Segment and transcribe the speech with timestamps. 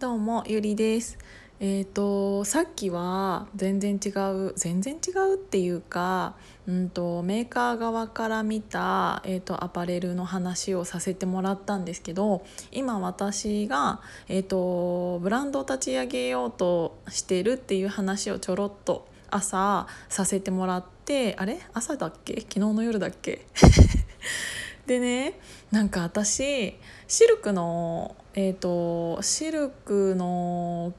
[0.00, 1.18] どうもゆりです。
[1.60, 4.08] えっ、とさっきは全然違
[4.48, 6.36] う全然違うっていうか、
[6.66, 21.60] うんとメーカー側から見たえっ、とアパレルの話をさせてもらったんですけど、今私がえっ、とブランドを立ち上げようとしてるっていう話をちょろっと朝させてもらって、あれ？
[21.74, 22.40] 朝だっけ？
[22.40, 23.44] 昨日の夜だっけ？
[24.86, 25.38] でね
[25.70, 26.74] なんか私
[27.06, 30.92] シルクのえー、とシルクの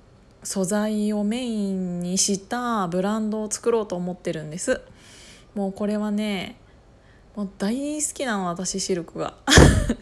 [0.43, 4.81] 素材をメインにしたブランドを作ろうと思ってるんです。
[5.55, 6.57] もうこれはね
[7.35, 9.35] もう大好きなの私シルクが。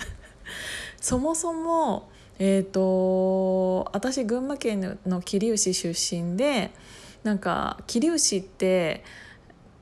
[0.99, 6.71] そもそもえっ、と私群馬県の桐生市出身で
[7.23, 9.03] なんか桐生市って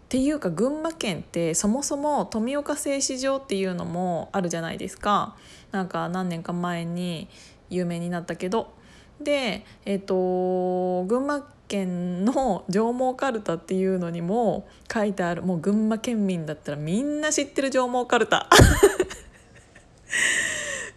[0.08, 5.36] っていうか群馬県ってそもそも富岡製糸場っていうのもあるじゃないですか。
[5.74, 7.28] なんか何年か前に
[7.70, 8.74] 有名になったけど。
[9.20, 15.42] でえっ、と群馬県の上毛かるたっていうのにも書いてある。
[15.42, 18.48] もう群馬県民だったらみんな知ってる上毛かるた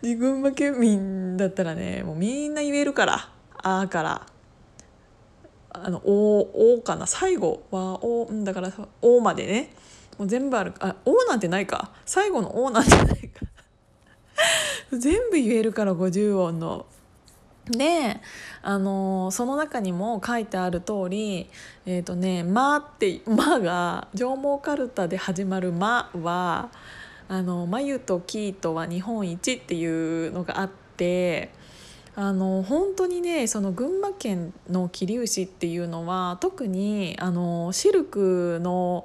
[0.02, 3.28] 群馬県民だったらねもうみんな言えるから
[3.60, 4.39] 「あ」から。
[5.70, 7.06] あの「お」おかな？
[7.06, 9.74] 最後は「お」んだから「お」までね。
[10.18, 11.90] もう全部あるあ「お」なんてないか。
[12.04, 13.46] 最後の「お」なんてないか。
[14.92, 16.86] 全部言えるから50音の。
[17.66, 18.20] で
[18.62, 21.48] あのその中にも書いてある通り
[21.86, 26.70] 「えーとね、ま」って「ま」が上毛かるたで始まる「ま」は
[27.28, 31.50] あの眉とキーとは日本一っていうのがあって
[32.16, 39.04] あの本当にねその群馬県の桐生市っていうのは特にあのシルクの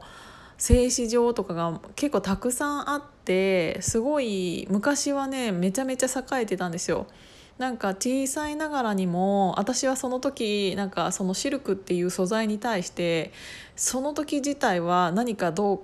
[0.57, 7.07] 製糸場とかが結構たくさんあってすごい昔はねめちゃめちゃ栄えてたんですよ。
[7.57, 13.31] なんか小さいながらにも私はその時なんかそのシルクっていう素材に対して
[13.77, 15.79] その時自体は何かどう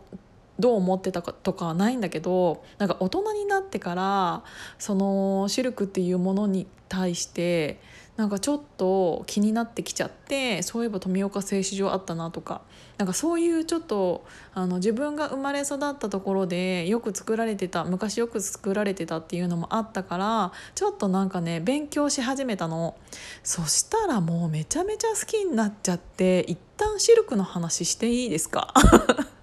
[0.62, 4.44] どう思ってたかとかはないんだけどなんか大人になってから
[4.80, 7.82] そのシルクっていうものに対して
[8.18, 12.62] なんかちょっと気になってきちゃってそういえば富岡製糸場あったなとか
[12.98, 22.96] なんかそういうちょっとあの自分が生まれ育ったところでよく作られてた昔よく作られてたっていうのもあったからちょっとなんかね勉強し始めたの。
[23.44, 28.72] そしたらもうめちゃめちゃ好きになっちゃって一旦シルクの話していいですか？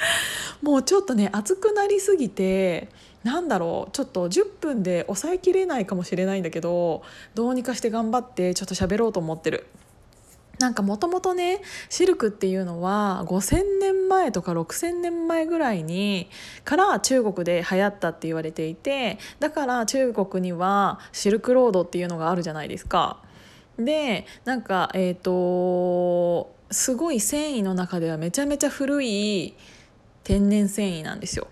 [0.62, 2.88] もうちょっとね熱くなりすぎて
[3.24, 7.02] なんだろうちょっと10分で抑えきれないかもしれないんだけど
[7.34, 9.66] どうにかして頑張ってちょっと喋ろうと思ってる。
[10.58, 16.28] なんかもともとねシルクっていうのは5,000年前とか6,000年前ぐらいに
[16.64, 23.22] から中国で流行ったって言われていてだから中国にはシルクロードっていうのがあるじゃないですか。
[23.78, 29.54] でなんかえっ、ー、とすごい繊維の中ではめちゃめちゃ古い
[30.28, 31.46] 天然繊維なんですよ。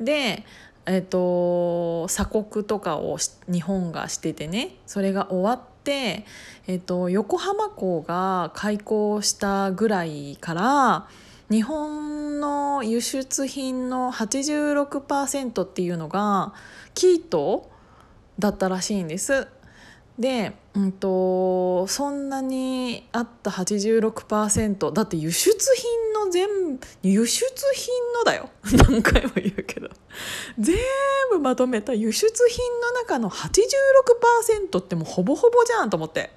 [0.00, 0.44] で
[0.84, 3.16] えーと、鎖国とかを
[3.46, 6.24] 日本がしててねそれが終わって、
[6.66, 11.06] えーと、横浜港が開港したぐらいから
[11.50, 16.52] 日本の輸出品の86%っていうのが
[16.94, 17.70] 生糸
[18.40, 19.46] だったらしいんです。
[20.18, 28.50] で、うんと、そんなにあった86%だって輸出品の全部輸出品のだよ。
[28.88, 29.88] 何回も言うけど。
[30.58, 30.76] 全
[31.30, 36.30] 部まとめた輸出品の中の86%ってもうほぼほぼじゃんと思って。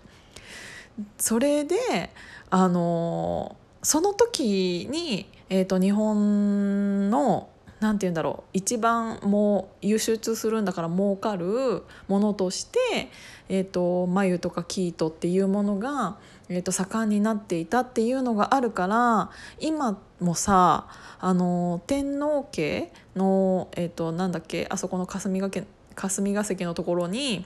[1.17, 2.09] それで
[2.49, 7.49] あのその時に、えーと、日本の
[7.79, 8.49] なんて言うんだろう。
[8.53, 13.09] 一番もう輸出するんだから儲かるものとして、
[13.49, 16.17] えーと、眉とか生糸っていうものが、
[16.49, 20.87] えーと、盛んになっていたっていうのがあるから今もさ
[21.19, 25.65] あの天皇家の、えー、となんだっけあそこの霞がけ
[25.95, 27.45] 霞が関のところに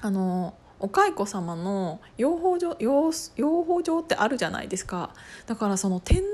[0.00, 5.10] あのお蚕様の養蜂場養養蜂場ってあるじゃないですか。
[5.46, 6.24] だからその天皇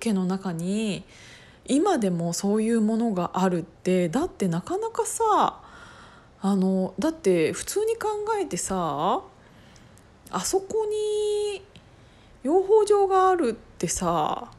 [0.00, 1.04] 家の中に
[1.66, 5.60] 今でもそういうものがあるってだってなかなかさ
[6.42, 8.08] あのだって普通に考
[8.40, 9.22] えてさ
[10.30, 11.62] あそこに
[12.42, 14.50] 養蜂場があるってさ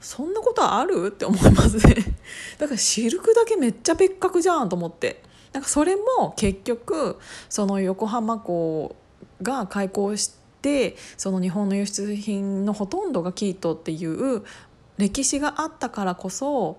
[0.00, 1.96] そんなことあるって思いますね
[2.58, 5.22] だからシルクだけめっちゃ別格じゃんと思って。
[5.52, 7.18] なんかそれも結局
[7.48, 8.94] その横浜港
[9.42, 14.44] が開港してその日本の輸出品のほとんどが生糸っていう
[14.98, 16.78] 歴史があったからこそ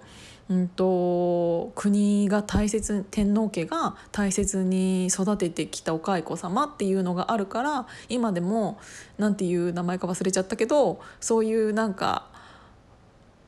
[0.50, 8.80] うんと、国が大切天皇家が大切に育ててきたお蚕様っていうのがあるから今でも
[9.20, 12.26] 何ていう名前か忘れちゃったけどそういうなんか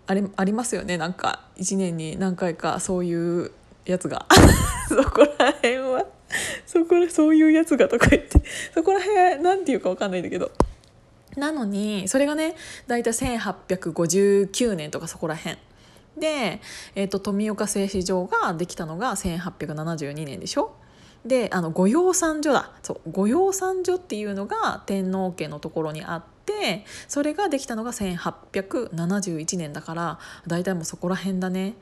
[0.05, 0.97] あれありますよね。
[0.97, 3.51] なんか1年に何回かそういう
[3.85, 4.27] やつが。
[4.87, 6.05] そこら辺は。
[6.65, 8.41] そこらそういうやつがとか言って。
[8.73, 10.51] そこら辺なんていうか分かんないんだけど。
[11.35, 12.55] なのにそれがね
[12.87, 15.57] 大体1859年とかそこら辺。
[16.17, 16.59] で、
[16.95, 20.75] えーと、富岡製糸場ができたのが1872年でしょ？
[21.25, 22.71] であの御養蚕所だ。
[22.83, 31.75] そう御養蚕所っていうのが天皇家のところにあってそれができたのが1871年だから大体もうそこら辺だね。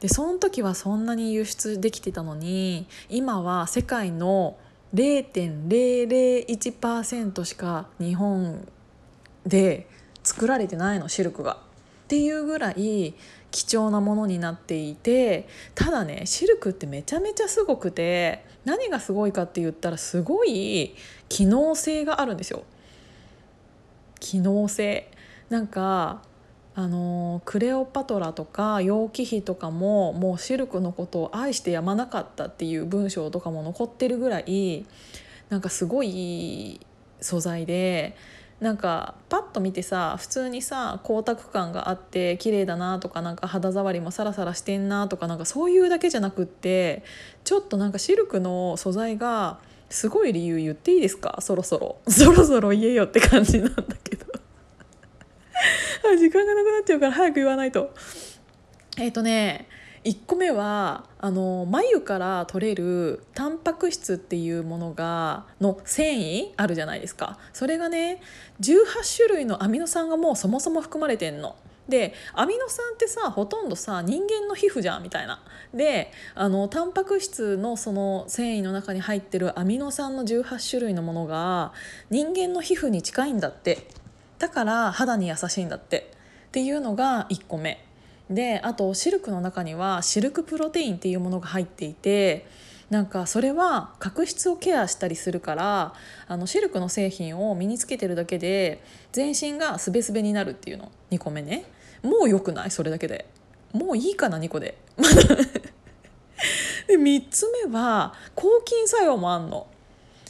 [0.00, 4.56] でその時はそんなに輸出できてたのに今は世界の
[4.94, 8.66] 0.001%しか日本
[9.46, 9.88] で
[10.22, 11.58] 作られてないのシルクが。
[12.04, 13.14] っていうぐらい
[13.50, 20.94] 貴重なものになっていてただねシルクってめちゃめちゃすごくて何がすごいかって言ったらすごい
[21.30, 22.64] 機能性があるんですよ。
[24.20, 25.10] 機能性
[25.48, 26.22] なんか
[26.74, 34.86] あのクレオパトラとか楊貴妃とかももうシルクのことを愛してやまなかったっていう文章とかも残ってるぐらい
[35.50, 36.80] なんかすごい
[37.20, 38.16] 素材で
[38.62, 47.02] なんかパッと見てさ普通にさ光沢感があって綺麗だなとかなんか肌触りもサラサラしてんなとかなんかそういうだけじゃなくって
[47.42, 49.58] ちょっとなんかシルクの素材が
[49.90, 51.38] すごい理由言っていいですか？
[51.40, 51.96] そろそろ。
[52.08, 54.26] そろそろ言えよって感じなんだけど。
[56.18, 57.92] 時間がなくなっちゃうから早く言わないと。
[58.96, 59.66] えっ、ー、とね
[60.04, 68.20] 1個目はあの眉から取れるタンパク質っていうものがの繊維あるじゃないですかそれがね
[68.60, 71.56] 18種類のアミノ酸がもうそもそも含まれてんの。
[71.88, 75.40] でアミノ酸ってさほとんどさ人間の皮膚じゃんみたいな。
[75.74, 81.72] であのタンパク質のその繊維の中に入ってるアミノ酸の18種類のものが
[82.10, 83.88] 人間の皮膚に近いんだって
[84.38, 86.12] だから肌に優しいんだって
[86.48, 87.84] っていうのが1個目。
[88.34, 92.46] であとシルクの中にはシルクプロテインっていうものが入っていて
[92.92, 95.94] なんかそれは角質をケアしたりするから
[96.28, 100.92] あのシルクの製品を身につけてるだけで全身がすべすべになるっていうの。
[101.10, 101.64] 2個目ね。
[102.02, 102.70] もう良くない？
[102.70, 103.24] それだけで。
[103.72, 104.76] もういいかな？2個で。
[106.86, 109.68] で3つ目は抗菌作用もあんの。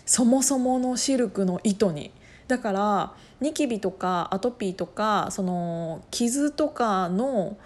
[0.06, 2.12] そもそものシルクの糸に。
[2.46, 7.56] だからニキビとかアトピーとかその傷とかの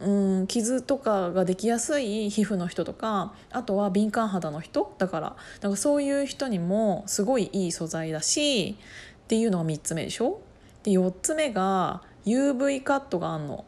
[0.00, 8.78] うん傷とかができやすい皮膚の人とかあとは敏感肌の人だからなんかそういう人にもすごいいい素材だし
[9.24, 10.40] っていうのが3つ目でしょ？
[10.82, 13.66] で4つ目が UV カットがあんの。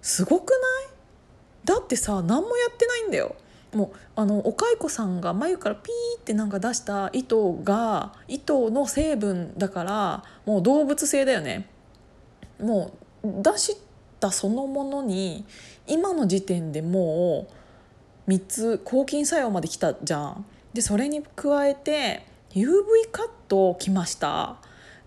[0.00, 0.60] すごくない？
[1.64, 3.36] だってさ何もやってないんだよ。
[3.74, 11.68] もうあのお蚕さんが眉からピーってなんか出した糸が糸の成分だからもう動物性だよね。
[12.60, 12.92] も
[13.22, 13.76] う出し
[14.24, 15.44] たそのものに
[15.86, 17.46] 今の時点でも
[18.26, 20.46] う3つ抗菌作用まで来たじゃん。
[20.72, 24.56] でそれに加えて UV カット来ました。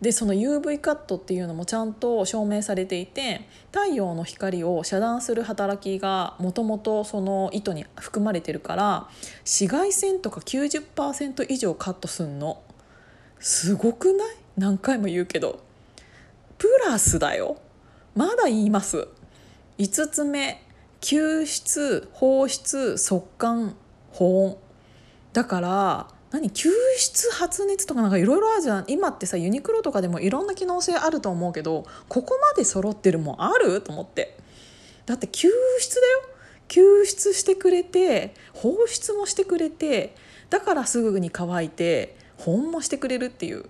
[0.01, 9.09] でその UV カットっていうのもちゃんと証明されていて太陽の光を遮断する働きがもともとその糸に含まれてるから
[9.39, 12.61] 紫外線とか90%以上カットすんの。
[13.39, 14.35] すごくない？
[14.57, 15.59] 何回も言うけど。
[16.59, 17.57] プラスだよ。
[18.17, 19.07] まだ言います。
[19.77, 20.63] 5つ目
[21.01, 23.75] 吸湿放出速乾
[24.11, 24.57] 保温。
[25.33, 28.85] だから何吸湿発熱とかなんかいろいろあるじゃん。
[28.87, 34.35] 今ってさユニクロとかでもいろんな機能性あると思うけどここまで揃ってるもんあると思って。
[35.05, 35.47] だって吸
[35.79, 36.21] 湿だよ。
[36.67, 40.15] 吸湿してくれて放出もしてくれて
[40.49, 43.65] だからすぐに乾いて保温もしてくれるっていう。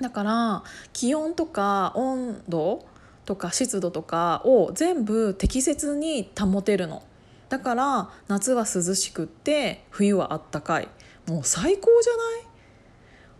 [0.00, 2.84] だから気温とか温度
[3.30, 7.04] とか湿度とかを全部適切に保てるの。
[7.48, 10.88] だから夏は涼しくって冬はあったかい。
[11.28, 12.50] もう最高じゃない？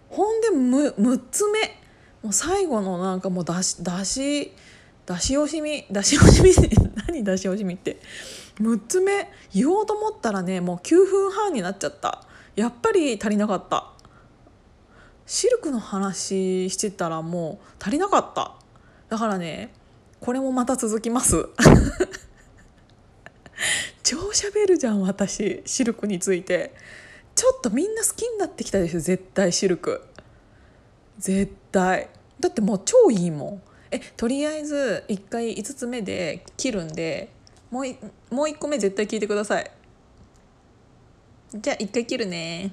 [0.09, 1.61] ほんで 6, 6つ目。
[2.23, 4.53] もう最後のなんかもうだしだし
[5.07, 5.85] 出し惜しみ。
[5.91, 6.93] 出し惜しみ？
[7.09, 8.01] 何出し惜しみって
[8.61, 9.29] ？6つ目。
[9.53, 12.23] 言おうと思ったらねもう9分半になっちゃった。
[12.55, 13.91] やっぱり足りなかった。
[15.27, 18.55] シルクの話してたらもう足りなかった。
[19.09, 19.73] だからね
[20.21, 21.49] これもまた続きます。
[24.03, 26.75] 超喋るじゃん私シルクについて。
[27.35, 30.03] ちょっとみんな好きになってきたでしょ絶対シルク。
[31.19, 32.09] 絶対。
[32.39, 33.63] だってもう超いいもん。
[33.91, 37.33] えとりあえず1回5つ目で切るんで
[37.71, 37.85] もう
[38.35, 39.71] もう1個目絶対聞いてください。
[41.55, 42.73] じゃあ1回切るね。